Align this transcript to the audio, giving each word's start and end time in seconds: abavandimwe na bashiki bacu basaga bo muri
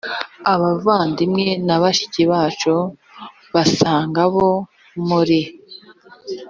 abavandimwe 0.53 1.47
na 1.65 1.75
bashiki 1.81 2.21
bacu 2.31 2.75
basaga 3.53 4.21
bo 4.33 4.49
muri 5.07 5.39